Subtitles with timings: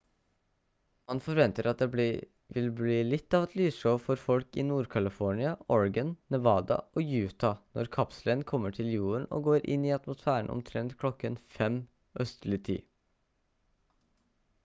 [1.09, 6.79] man forventer at det blir litt av et lysshow for folk i nord-california oregon nevada
[7.01, 11.13] og utah når kapselen kommer til jorden og går inn i atmosfæren omtrent kl.
[11.61, 11.79] 5:00
[12.27, 12.91] østlig tid